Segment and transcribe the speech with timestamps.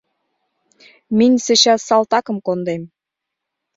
[1.17, 2.81] Минь сейчас салтакым кондем.